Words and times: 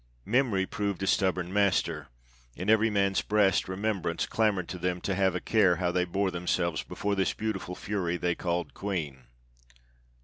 Memory 0.25 0.65
proved 0.65 1.03
a 1.03 1.05
stubborn 1.05 1.53
master; 1.53 2.07
in 2.55 2.71
every 2.71 2.89
man's 2.89 3.21
breast 3.21 3.67
remembrance 3.69 4.25
clamored 4.25 4.67
to 4.69 4.79
them 4.79 4.99
to 5.01 5.13
have 5.13 5.35
a 5.35 5.39
care 5.39 5.75
how 5.75 5.91
they 5.91 6.05
bore 6.05 6.31
themselves 6.31 6.81
before 6.81 7.13
this 7.13 7.35
beautiful 7.35 7.75
fury 7.75 8.17
they 8.17 8.33
called 8.33 8.73
queen. 8.73 9.25